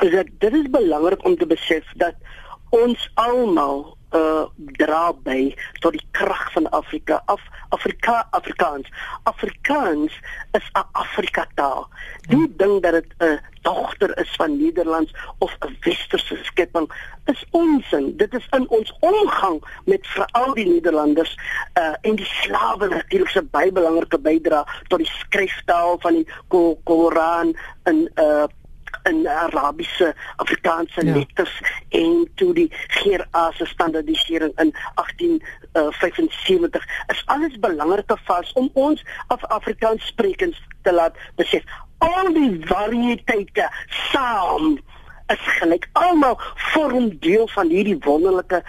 is 0.00 0.10
dat 0.10 0.28
dit 0.38 0.54
is 0.54 0.70
belangrik 0.70 1.24
om 1.24 1.36
te 1.36 1.46
besef 1.46 1.84
dat 1.94 2.14
ons 2.70 3.10
almal 3.14 3.98
uh 4.10 4.46
dra 4.74 5.12
by 5.22 5.54
tot 5.84 5.94
die 5.94 6.06
krag 6.16 6.48
van 6.52 6.66
Afrika 6.74 7.20
af 7.30 7.42
Afrika 7.70 8.26
Afrikaans. 8.30 8.88
Afrikaans 9.22 10.12
is 10.58 10.66
'n 10.74 10.86
Afrika 10.92 11.46
taal 11.54 11.86
die 12.28 12.38
ja. 12.38 12.46
ding 12.56 12.82
dat 12.82 12.92
dit 12.92 13.14
'n 13.18 13.38
dogter 13.62 14.18
is 14.18 14.34
van 14.36 14.58
Nederlands 14.58 15.14
of 15.38 15.56
'n 15.60 15.76
westerse 15.80 16.38
skepping 16.42 16.90
is 17.24 17.44
onsin. 17.50 18.16
Dit 18.16 18.34
is 18.34 18.46
in 18.50 18.68
ons 18.68 18.96
omgang 19.00 19.62
met 19.84 20.06
veral 20.06 20.54
die 20.54 20.66
Nederlanders 20.66 21.38
uh 21.78 21.94
en 22.00 22.16
die 22.16 22.30
slawe 22.42 22.88
natuurlik 22.88 23.28
se 23.28 23.42
baie 23.42 23.72
belangrike 23.72 24.18
bydrae 24.18 24.64
tot 24.88 24.98
die 24.98 25.12
skryftaal 25.12 25.98
van 26.00 26.14
die 26.14 26.26
Koran 26.84 27.56
in 27.84 28.10
uh 28.14 28.44
in 29.08 29.26
Arabiese 29.28 30.14
Afrikaanse 30.36 31.04
ja. 31.06 31.14
letters 31.14 31.60
en 31.88 32.28
toe 32.34 32.54
die 32.54 32.68
GRA 32.86 33.50
se 33.56 33.66
standaardisering 33.66 34.52
in 34.58 34.74
1875 34.94 36.84
uh, 36.84 37.14
is 37.14 37.22
alles 37.26 37.58
belangrike 37.58 38.16
vas 38.24 38.52
om 38.52 38.70
ons 38.72 39.04
af 39.26 39.44
Afrikaans 39.44 40.06
sprekers 40.06 40.62
te 40.82 40.92
laat 40.92 41.16
besef 41.36 41.64
al 41.98 42.32
die 42.34 42.60
variëteite 42.68 43.68
saam 44.10 44.78
is 45.30 45.42
gelyk 45.60 45.88
almal 45.92 46.38
vorm 46.72 47.10
deel 47.24 47.48
van 47.54 47.68
hierdie 47.68 47.98
wonderlike 48.06 48.62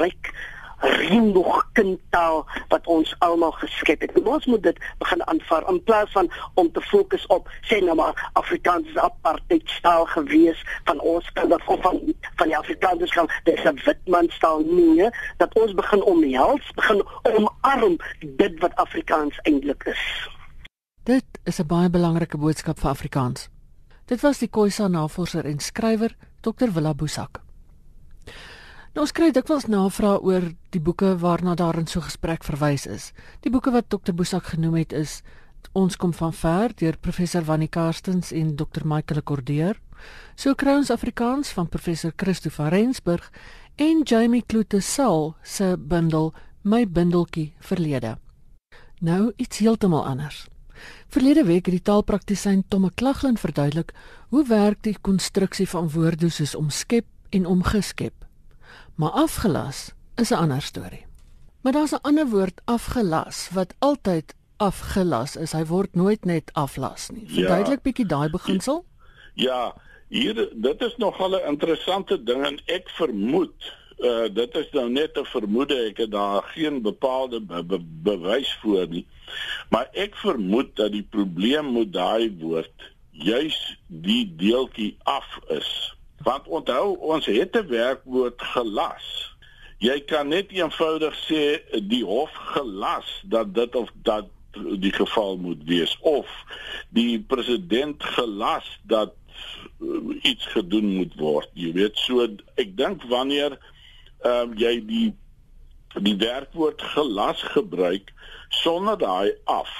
ryk 0.00 0.32
reënboogkintaal 0.80 2.46
wat 2.68 2.86
ons 2.86 3.14
almal 3.18 3.52
geskep 3.52 4.00
het. 4.00 4.22
Ons 4.22 4.46
moet 4.46 4.62
dit 4.62 4.78
begin 4.98 5.26
aanvaar 5.26 5.68
in 5.68 5.82
plaas 5.82 6.10
van 6.12 6.30
om 6.54 6.72
te 6.72 6.80
fokus 6.80 7.26
op 7.26 7.48
sê 7.68 7.80
nou 7.84 7.96
maar 7.96 8.30
Afrikaans 8.32 8.88
is 8.88 8.96
apartheidstaal 8.96 10.06
gewees 10.06 10.64
van 10.84 11.00
ons 11.00 11.32
kant 11.32 11.52
of 11.52 11.80
van 11.82 12.00
van 12.36 12.48
die 12.48 12.56
Afrikaners 12.56 13.12
kan 13.12 13.30
dis 13.44 13.64
'n 13.64 13.80
witmanstaal 13.84 14.60
nie 14.60 15.10
dat 15.36 15.54
ons 15.54 15.74
begin 15.74 16.02
omhels, 16.02 16.70
begin 16.74 17.02
omarm 17.22 17.96
dit 18.20 18.60
wat 18.60 18.74
Afrikaans 18.74 19.38
eintlik 19.42 19.84
is. 19.84 20.28
Dit 21.02 21.24
is 21.44 21.60
'n 21.60 21.66
baie 21.66 21.90
belangrike 21.90 22.38
boodskap 22.38 22.78
vir 22.78 22.90
Afrikaans. 22.90 23.48
Dit 24.06 24.20
was 24.20 24.38
die 24.38 24.48
Khoisa 24.48 24.88
navorser 24.88 25.44
en 25.44 25.58
skrywer 25.58 26.16
Dr. 26.40 26.72
Willa 26.72 26.94
Boesak. 26.94 27.45
Nou 28.96 29.02
ons 29.04 29.12
kry 29.12 29.26
dikwels 29.28 29.66
navrae 29.68 30.16
oor 30.24 30.44
die 30.72 30.80
boeke 30.80 31.10
waarna 31.20 31.52
daar 31.60 31.76
in 31.76 31.84
so 31.84 32.00
gesprek 32.00 32.46
verwys 32.48 32.86
is. 32.88 33.10
Die 33.44 33.50
boeke 33.52 33.68
wat 33.74 33.90
Dr 33.92 34.14
Boesak 34.16 34.54
genoem 34.54 34.78
het 34.80 34.94
is 34.96 35.18
Ons 35.76 35.98
kom 36.00 36.14
van 36.16 36.32
ver 36.32 36.72
deur 36.80 36.96
professor 36.96 37.44
Wannie 37.44 37.68
Karstens 37.68 38.32
en 38.32 38.54
Dr 38.56 38.88
Michael 38.88 39.20
Cordeer. 39.20 39.76
So 40.32 40.56
kry 40.56 40.78
ons 40.80 40.94
Afrikaans 40.94 41.52
van 41.52 41.68
professor 41.68 42.14
Christo 42.16 42.48
van 42.56 42.72
Rensburg 42.72 43.28
en 43.76 44.00
Jamie 44.00 44.40
Kloete 44.46 44.80
Sal 44.80 45.34
se 45.44 45.74
bundel 45.76 46.32
My 46.62 46.86
bindeltjie 46.88 47.52
verlede. 47.60 48.16
Nou 49.04 49.34
iets 49.36 49.58
heeltemal 49.60 50.06
anders. 50.06 50.46
Verlede 51.12 51.44
week 51.44 51.68
het 51.68 51.82
die 51.82 51.84
taalpraktisyn 51.84 52.64
Tomme 52.68 52.94
Klaglin 52.94 53.36
verduidelik 53.36 53.92
hoe 54.32 54.46
werk 54.48 54.80
die 54.88 54.96
konstruksie 54.96 55.68
van 55.68 55.92
woorde 55.92 56.32
soos 56.32 56.56
omskep 56.56 57.04
en 57.36 57.44
omgeskep. 57.46 58.25
Maar 58.96 59.10
afgelas 59.10 59.92
is 60.14 60.30
'n 60.30 60.34
ander 60.34 60.62
storie. 60.62 61.06
Maar 61.60 61.72
daar's 61.72 61.92
'n 61.92 62.02
ander 62.02 62.28
woord 62.28 62.60
afgelas 62.64 63.48
wat 63.52 63.74
altyd 63.78 64.34
afgelas 64.56 65.36
is. 65.36 65.52
Hy 65.52 65.64
word 65.64 65.94
nooit 65.94 66.24
net 66.24 66.50
aflas 66.52 67.10
nie. 67.10 67.24
Verduidelik 67.28 67.78
ja, 67.82 67.82
bietjie 67.82 68.06
daai 68.06 68.30
beginsel? 68.30 68.84
Ja, 69.34 69.74
hier 70.08 70.34
dit 70.54 70.80
is 70.80 70.96
nogal 70.96 71.30
'n 71.30 71.48
interessante 71.48 72.22
ding 72.22 72.46
en 72.46 72.60
ek 72.64 72.88
vermoed 72.88 73.74
uh 73.98 74.28
dit 74.28 74.54
is 74.54 74.70
nou 74.72 74.90
net 74.90 75.16
'n 75.18 75.24
vermoede, 75.24 75.74
ek 75.74 75.96
het 75.96 76.10
daar 76.10 76.42
geen 76.42 76.82
bepaalde 76.82 77.40
be 77.40 77.64
be 77.64 77.78
bewys 77.80 78.58
voor 78.60 78.88
nie. 78.88 79.06
Maar 79.70 79.88
ek 79.92 80.16
vermoed 80.16 80.76
dat 80.76 80.92
die 80.92 81.06
probleem 81.10 81.72
met 81.72 81.92
daai 81.92 82.36
woord 82.40 82.92
juis 83.10 83.78
die 83.86 84.34
deeltjie 84.36 84.96
af 85.02 85.38
is. 85.48 85.95
Want 86.26 86.48
onthou, 86.48 86.96
ons 86.98 87.26
het 87.26 87.54
'n 87.54 87.66
werkwoord 87.66 88.42
gelas. 88.42 89.06
Jy 89.78 90.00
kan 90.00 90.28
net 90.28 90.50
eenvoudig 90.50 91.14
sê 91.28 91.42
die 91.92 92.04
hof 92.04 92.32
gelas 92.34 93.22
dat 93.24 93.54
dit 93.54 93.76
of 93.76 93.90
dat 93.94 94.26
die 94.78 94.92
geval 94.92 95.36
moet 95.36 95.62
wees 95.64 95.98
of 96.00 96.26
die 96.88 97.20
president 97.20 98.02
gelas 98.02 98.80
dat 98.82 99.14
uh, 99.80 100.16
iets 100.22 100.46
gedoen 100.46 100.86
moet 100.96 101.14
word. 101.14 101.48
Jy 101.52 101.72
weet 101.72 101.96
so 101.96 102.26
ek 102.54 102.76
dink 102.76 103.02
wanneer 103.02 103.58
ehm 104.20 104.50
uh, 104.50 104.58
jy 104.58 104.74
die 104.86 105.14
die 106.02 106.16
werkwoord 106.16 106.82
gelas 106.82 107.42
gebruik 107.54 108.12
sonder 108.48 108.98
daai 108.98 109.34
af, 109.44 109.70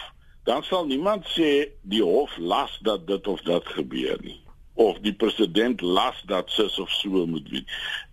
dan 0.45 0.63
sal 0.63 0.87
niemand 0.87 1.27
sê 1.27 1.69
die 1.83 2.03
hof 2.03 2.37
las 2.39 2.79
dat 2.83 3.07
dit 3.07 3.27
of 3.27 3.43
dat 3.43 3.67
gebeur 3.67 4.19
nie 4.23 4.46
of 4.77 4.99
die 5.05 5.13
president 5.13 5.81
las 5.81 6.23
dat 6.31 6.51
sis 6.51 6.79
of 6.79 6.91
so 6.91 7.27
moet 7.27 7.49
wees. 7.51 7.65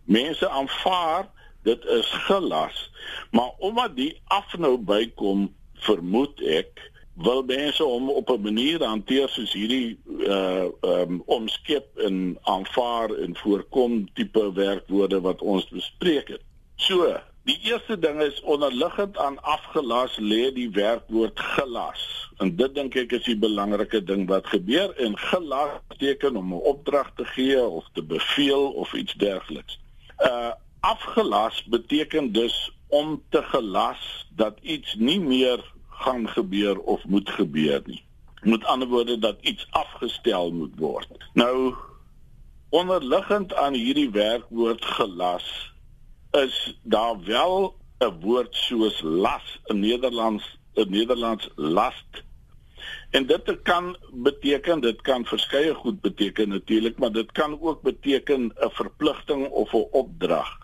Mense 0.03 0.50
aanvaar 0.50 1.29
dit 1.63 1.86
is 1.86 2.10
gelas, 2.27 2.89
maar 3.32 3.51
omdat 3.58 3.96
die 3.96 4.22
af 4.27 4.58
nou 4.58 4.77
bykom, 4.77 5.48
vermoed 5.86 6.41
ek 6.43 6.91
wil 7.24 7.43
mense 7.48 7.84
hom 7.84 8.10
op 8.10 8.29
'n 8.29 8.41
manier 8.41 8.84
hanteer 8.84 9.29
soos 9.29 9.53
hierdie 9.53 10.00
uh 10.27 10.67
um 10.82 11.22
omskep 11.25 11.98
en 11.98 12.38
aanvaar 12.41 13.13
en 13.15 13.36
voorkom 13.36 14.08
tipe 14.13 14.53
werkwoorde 14.53 15.22
wat 15.22 15.41
ons 15.41 15.70
bespreek 15.70 16.27
het. 16.27 16.41
So, 16.75 17.20
Die 17.43 17.60
eerste 17.62 18.00
ding 18.00 18.22
is 18.22 18.41
onderliggend 18.41 19.17
aan 19.17 19.41
afgelas 19.41 20.15
lê 20.17 20.53
die 20.55 20.70
werkwoord 20.72 21.39
gelas. 21.39 22.23
En 22.38 22.56
dit 22.56 22.75
dink 22.75 22.96
ek 22.96 23.12
is 23.12 23.24
die 23.24 23.38
belangrike 23.38 24.04
ding 24.04 24.28
wat 24.28 24.48
gebeur 24.48 24.96
en 24.98 25.18
gelas 25.18 25.80
beteken 25.88 26.36
om 26.36 26.54
'n 26.54 26.66
opdrag 26.74 27.12
te 27.16 27.25
gee 27.25 27.62
of 27.62 27.86
te 27.94 28.04
beveel 28.04 28.72
of 28.72 28.94
iets 28.94 29.13
dergeliks. 29.13 29.80
Uh 30.20 30.52
afgelas 30.80 31.63
beteken 31.63 32.32
dus 32.32 32.72
om 32.88 33.22
te 33.30 33.44
gelas 33.44 34.28
dat 34.36 34.58
iets 34.62 34.96
nie 34.96 35.20
meer 35.20 35.74
gaan 35.90 36.28
gebeur 36.30 36.80
of 36.80 37.06
moet 37.06 37.30
gebeur 37.30 37.82
nie. 37.86 38.04
Met 38.42 38.66
ander 38.66 38.88
woorde 38.88 39.20
dat 39.20 39.38
iets 39.42 39.68
afgestel 39.72 40.52
moet 40.52 40.74
word. 40.75 41.08
Nou 41.34 41.74
onderliggend 42.70 43.54
aan 43.54 43.74
hierdie 43.74 44.10
werkwoord 44.10 44.86
gelas 44.86 45.74
is 46.32 46.78
daar 46.82 47.24
wel 47.24 47.75
'n 48.00 48.20
woord 48.20 48.56
soos 48.56 49.02
las 49.02 49.60
in 49.66 49.80
Nederlands 49.80 50.58
in 50.74 50.89
Nederlands 50.89 51.50
last. 51.56 52.24
En 53.10 53.25
dit 53.25 53.62
kan 53.63 53.98
beteken, 54.12 54.82
dit 54.82 55.01
kan 55.01 55.25
verskeie 55.25 55.74
goed 55.74 56.01
beteken 56.01 56.50
natuurlik, 56.50 56.98
maar 56.98 57.12
dit 57.12 57.32
kan 57.32 57.62
ook 57.62 57.82
beteken 57.82 58.53
'n 58.56 58.70
verpligting 58.70 59.48
of 59.48 59.74
'n 59.74 59.88
opdrag. 59.92 60.58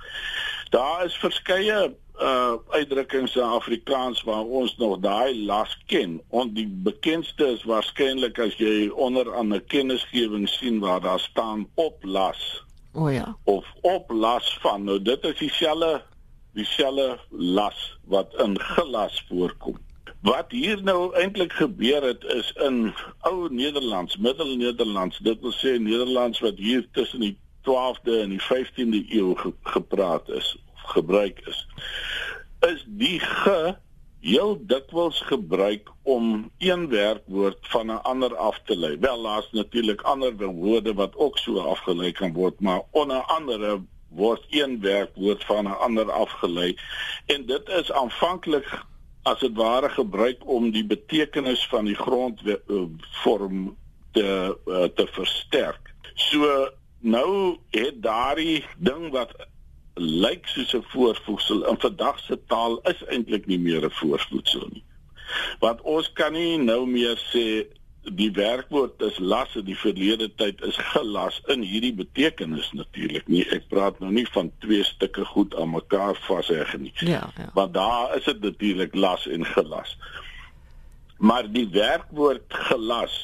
Daar 0.69 1.05
is 1.05 1.15
verskeie 1.15 1.95
uh 2.19 2.53
uitdrukkings 2.69 3.35
in 3.35 3.41
Afrikaans 3.41 4.23
waar 4.23 4.43
ons 4.43 4.77
nog 4.77 4.99
daai 4.99 5.45
las 5.45 5.77
ken. 5.85 6.21
En 6.29 6.53
die 6.53 6.67
bekendste 6.67 7.45
is 7.45 7.63
waarskynlik 7.63 8.39
as 8.39 8.57
jy 8.59 8.89
onder 8.89 9.35
aan 9.35 9.53
'n 9.53 9.65
kennisgewing 9.67 10.49
sien 10.49 10.79
waar 10.79 11.01
daar 11.01 11.19
staan 11.19 11.67
oplas. 11.73 12.63
O 12.93 13.05
oh 13.05 13.13
ja. 13.13 13.37
Of 13.43 13.65
op 13.81 14.09
las 14.09 14.57
van. 14.61 14.83
Nou 14.83 15.01
dit 15.01 15.23
is 15.23 15.37
dieselfde 15.37 16.03
dieselfde 16.53 17.19
las 17.29 17.97
wat 18.03 18.33
in 18.37 18.59
gelas 18.59 19.25
voorkom. 19.27 19.77
Wat 20.21 20.51
hier 20.51 20.81
nou 20.83 21.13
eintlik 21.15 21.53
gebeur 21.55 22.03
het 22.03 22.23
is 22.23 22.51
in 22.51 22.93
ou 23.23 23.47
Nederlands, 23.53 24.17
Middel-Nederlands, 24.17 25.17
dit 25.23 25.39
wil 25.39 25.53
sê 25.55 25.77
Nederlands 25.79 26.41
wat 26.43 26.57
hier 26.59 26.87
tussen 26.91 27.23
die 27.23 27.37
12de 27.67 28.17
en 28.25 28.33
die 28.35 28.41
15de 28.43 28.99
eeu 29.15 29.35
ge 29.39 29.53
gepraat 29.63 30.27
is 30.29 30.57
of 30.73 30.81
gebruik 30.97 31.39
is. 31.47 31.61
Is 32.67 32.83
die 32.87 33.19
ge 33.19 33.77
heel 34.19 34.57
dikwels 34.67 35.21
gebruik 35.21 35.87
om 36.03 36.51
een 36.57 36.89
werkwoord 36.89 37.57
van 37.61 37.87
'n 37.87 38.03
ander 38.03 38.35
af 38.35 38.59
te 38.65 38.75
lei. 38.77 38.97
Wel, 38.99 39.23
daar's 39.23 39.51
natuurlik 39.51 40.01
ander 40.01 40.35
woorde 40.35 40.93
wat 40.93 41.15
ook 41.15 41.37
so 41.37 41.59
afgelei 41.59 42.11
kan 42.11 42.33
word, 42.33 42.59
maar 42.59 42.81
onder 42.91 43.21
andere 43.21 43.81
word 44.09 44.45
een 44.49 44.79
werkwoord 44.81 45.45
van 45.45 45.63
'n 45.63 45.79
ander 45.79 46.11
afgelei 46.11 46.75
en 47.25 47.45
dit 47.45 47.69
is 47.69 47.91
aanvanklik 47.91 48.83
as 49.23 49.39
dit 49.39 49.55
ware 49.55 49.89
gebruik 49.89 50.45
om 50.47 50.71
die 50.71 50.85
betekenis 50.85 51.67
van 51.67 51.85
die 51.85 51.95
grondvorm 51.95 53.75
te 54.11 54.57
uh, 54.65 54.87
te 54.95 55.07
versterk. 55.11 55.93
So 56.15 56.69
nou 56.99 57.57
het 57.75 58.01
daardie 58.03 58.65
ding 58.77 59.11
wat 59.11 59.35
lyk 59.99 60.47
soos 60.47 60.73
'n 60.73 60.83
voorvoegsel 60.91 61.65
in 61.67 61.79
vandag 61.79 62.19
se 62.19 62.39
taal 62.47 62.79
is 62.83 63.03
eintlik 63.05 63.45
nie 63.45 63.59
meer 63.59 63.85
'n 63.85 63.91
voorvoegsel 63.91 64.67
nie. 64.71 64.83
Want 65.59 65.81
ons 65.81 66.11
kan 66.13 66.33
nie 66.33 66.57
nou 66.57 66.85
meer 66.87 67.17
sê 67.31 67.67
die 68.03 68.31
werkwoord 68.31 69.01
is 69.01 69.17
las 69.19 69.55
in 69.55 69.65
die 69.67 69.77
verlede 69.77 70.29
tyd 70.39 70.61
is 70.65 70.77
gelas 70.93 71.41
in 71.51 71.63
hierdie 71.65 71.93
betekenis 71.93 72.71
natuurlik 72.73 73.27
nie. 73.27 73.43
Ek 73.55 73.67
praat 73.71 73.99
nou 73.99 74.11
nie 74.13 74.27
van 74.33 74.51
twee 74.63 74.83
stukke 74.87 75.25
goed 75.33 75.55
aan 75.59 75.73
mekaar 75.73 76.15
vasheg 76.27 76.77
nie. 76.79 76.93
Ja 77.03 77.27
ja. 77.35 77.49
Want 77.53 77.73
daar 77.73 78.15
is 78.17 78.23
dit 78.29 78.41
natuurlik 78.41 78.95
las 78.95 79.27
en 79.27 79.45
gelas. 79.45 79.97
Maar 81.17 81.51
die 81.51 81.67
werkwoord 81.71 82.47
gelas 82.69 83.17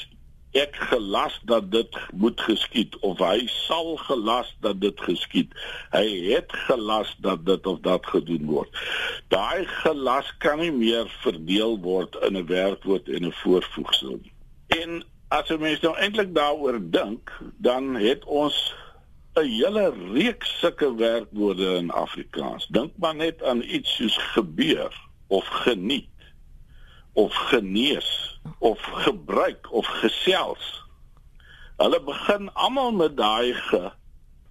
ek 0.55 0.77
gelas 0.87 1.33
dat 1.43 1.65
dit 1.71 1.97
moet 2.15 2.39
geskied 2.41 2.93
of 3.03 3.19
hy 3.19 3.43
sal 3.51 3.97
gelas 3.99 4.53
dat 4.63 4.79
dit 4.79 5.01
geskied. 5.03 5.51
Hy 5.91 6.05
het 6.29 6.53
gelas 6.67 7.11
dat 7.19 7.43
dit 7.45 7.67
of 7.67 7.81
dat 7.83 8.07
gedoen 8.07 8.45
word. 8.47 8.71
Daai 9.27 9.67
gelas 9.83 10.31
kan 10.39 10.63
nie 10.63 10.71
meer 10.71 11.11
verdeel 11.25 11.75
word 11.83 12.15
in 12.23 12.39
'n 12.39 12.47
werkwoord 12.47 13.11
en 13.11 13.27
'n 13.27 13.35
voorvoegsel 13.43 14.15
nie 14.21 14.34
En 14.75 15.03
as 15.35 15.49
jy 15.51 15.57
mens 15.61 15.83
nou 15.83 15.93
eintlik 15.97 16.33
daaroor 16.35 16.79
dink, 16.91 17.31
dan 17.57 17.95
het 17.95 18.25
ons 18.25 18.73
'n 19.35 19.47
hele 19.47 19.85
reeks 20.13 20.59
sulke 20.59 20.95
werkwoorde 20.95 21.75
in 21.75 21.91
Afrikaans. 21.91 22.67
Dink 22.67 22.91
maar 22.97 23.15
net 23.15 23.43
aan 23.43 23.61
iets 23.61 23.95
soos 23.95 24.17
gebeur 24.17 24.93
of 25.27 25.45
geniet 25.47 26.09
of 27.13 27.33
genees 27.33 28.39
of 28.59 28.79
gebruik 28.81 29.71
of 29.71 29.85
gesels. 29.85 30.83
Hulle 31.77 32.01
begin 32.03 32.53
almal 32.53 32.91
met 32.91 33.17
daai 33.17 33.53
ge 33.53 33.91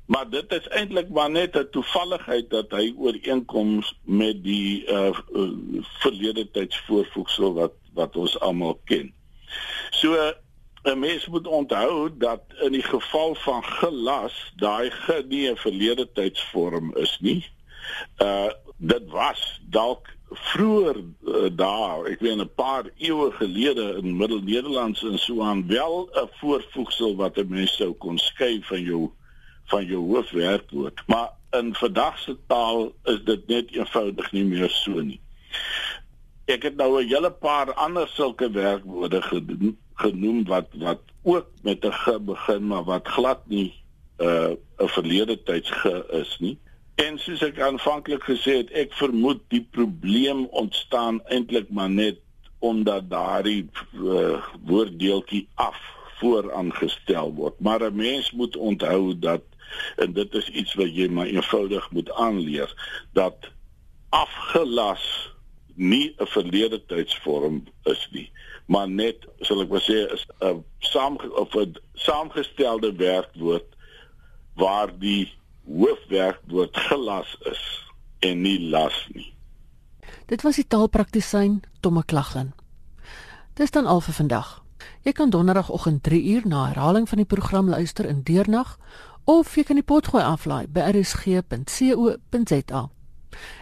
maar 0.06 0.30
dit 0.30 0.52
is 0.52 0.68
eintlik 0.68 1.08
maar 1.08 1.30
net 1.30 1.56
'n 1.56 1.68
toevalligheid 1.70 2.50
dat 2.50 2.70
hy 2.70 2.92
ooreenkom 2.96 3.82
met 4.02 4.42
die 4.44 4.86
uh, 4.86 5.18
uh 5.32 5.82
verlede 6.00 6.50
tydsvoorvoegsel 6.50 7.54
wat 7.54 7.72
wat 7.94 8.16
ons 8.16 8.40
almal 8.40 8.80
ken. 8.84 9.12
So 10.00 10.34
'n 10.82 10.98
mens 10.98 11.26
moet 11.26 11.46
onthou 11.46 12.10
dat 12.18 12.40
in 12.60 12.72
die 12.72 12.82
geval 12.82 13.34
van 13.34 13.64
gelas 13.64 14.52
daai 14.56 14.90
ge 14.90 15.24
nie 15.28 15.50
'n 15.50 15.56
verlede 15.56 16.12
tydsvorm 16.12 16.96
is 16.96 17.18
nie. 17.20 17.46
Uh 18.18 18.50
dit 18.76 19.04
was 19.08 19.60
dalk 19.70 20.08
vroeër 20.28 20.96
uh, 20.96 21.50
daar, 21.52 22.04
ek 22.04 22.20
weet 22.20 22.36
'n 22.36 22.54
paar 22.54 22.84
eeue 22.96 23.30
gelede 23.30 23.96
in 24.02 24.16
Middel-Nederlands 24.16 25.02
en 25.02 25.18
so 25.18 25.42
aan 25.42 25.66
wel 25.66 26.10
'n 26.12 26.28
voorvoegsel 26.40 27.16
wat 27.16 27.38
'n 27.38 27.48
mens 27.48 27.76
sou 27.76 27.92
kon 27.92 28.18
skei 28.18 28.60
van 28.62 28.82
jou 28.82 29.10
van 29.64 29.86
jou 29.86 30.02
hoofwerkwoord. 30.12 31.02
Maar 31.06 31.30
in 31.50 31.74
vandag 31.74 32.18
se 32.18 32.36
taal 32.46 32.92
is 33.04 33.24
dit 33.24 33.46
net 33.46 33.70
eenvoudig 33.70 34.32
nie 34.32 34.44
meer 34.44 34.70
so 34.70 35.00
nie 35.00 35.20
ek 36.44 36.62
het 36.62 36.76
nou 36.76 37.00
'n 37.00 37.08
hele 37.08 37.30
paar 37.30 37.72
ander 37.74 38.08
sulke 38.08 38.50
werkwoorde 38.50 39.22
genoem, 39.22 39.78
genoem 39.94 40.44
wat 40.44 40.68
wat 40.72 41.00
ook 41.22 41.46
met 41.62 41.84
'n 41.84 41.92
g 41.92 42.18
begin 42.20 42.66
maar 42.66 42.84
wat 42.84 43.08
glad 43.08 43.40
nie 43.46 43.72
'n 44.18 44.24
uh, 44.24 44.50
'n 44.78 44.88
verlede 44.88 45.42
tyds 45.42 45.70
ge 45.70 46.06
is 46.10 46.36
nie. 46.38 46.58
En 46.94 47.18
soos 47.18 47.42
ek 47.42 47.60
aanvanklik 47.60 48.22
gesê 48.22 48.52
het, 48.62 48.70
ek 48.70 48.92
vermoed 48.92 49.40
die 49.48 49.66
probleem 49.70 50.44
ontstaan 50.44 51.22
eintlik 51.26 51.70
maar 51.70 51.90
net 51.90 52.18
omdat 52.58 53.10
daardie 53.10 53.68
uh, 53.92 54.38
woorddeeltjie 54.64 55.48
af 55.54 55.76
vooraangestel 56.18 57.34
word. 57.34 57.60
Maar 57.60 57.82
'n 57.90 57.96
mens 57.96 58.30
moet 58.30 58.56
onthou 58.56 59.18
dat 59.18 59.42
en 59.96 60.12
dit 60.12 60.34
is 60.34 60.48
iets 60.48 60.74
wat 60.74 60.94
jy 60.94 61.08
maar 61.08 61.26
eenvoudig 61.26 61.90
moet 61.90 62.11
aanleer 62.12 62.70
dat 63.12 63.50
afgelas 64.09 65.35
nie 65.74 66.14
'n 66.18 66.26
verlede 66.26 66.85
tydsvorm 66.87 67.64
is 67.83 68.09
nie, 68.11 68.30
maar 68.66 68.88
net, 68.88 69.27
sal 69.44 69.64
ek 69.64 69.72
maar 69.72 69.85
sê, 69.85 70.05
is 70.12 70.27
'n 70.40 70.64
saam 70.79 71.18
of 71.37 71.55
'n 71.55 71.77
saamgestelde 71.94 72.92
werkwoord 72.96 73.68
waar 74.55 74.98
die 74.98 75.33
hoofwerkwoord 75.66 76.77
gelas 76.77 77.37
is 77.50 77.92
en 78.18 78.40
nie 78.40 78.70
las 78.70 79.09
nie. 79.12 79.35
Dit 80.27 80.42
was 80.42 80.57
die 80.57 80.66
taalpraktisyn 80.66 81.62
Tomme 81.81 82.05
Klaglin. 82.05 82.53
Dis 83.55 83.70
dan 83.70 83.87
al 83.87 84.00
vir 84.00 84.14
vandag. 84.14 84.62
Jy 85.03 85.12
kan 85.12 85.31
donderdagoggend 85.31 86.03
3 86.03 86.24
uur 86.24 86.42
na 86.46 86.66
herhaling 86.66 87.09
van 87.09 87.18
die 87.18 87.27
program 87.27 87.68
luister 87.68 88.05
in 88.05 88.22
deernag 88.22 88.79
of 89.24 89.57
jy 89.57 89.62
kan 89.62 89.77
die 89.77 89.85
potgooi 89.85 90.24
aflaai 90.24 90.66
by 90.68 90.81
rsg.co.za. 90.81 92.88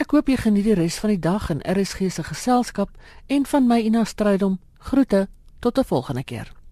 Ek 0.00 0.10
hoop 0.10 0.28
jy 0.32 0.36
geniet 0.40 0.64
die 0.64 0.76
res 0.78 0.96
van 1.02 1.10
die 1.12 1.20
dag 1.20 1.50
in 1.52 1.60
RSG 1.60 2.08
se 2.08 2.24
geselskap 2.24 2.88
en 3.28 3.44
van 3.46 3.66
my 3.68 3.84
Ina 3.84 4.04
Strydom. 4.08 4.56
Groete 4.78 5.28
tot 5.60 5.78
'n 5.78 5.84
volgende 5.84 6.24
keer. 6.24 6.63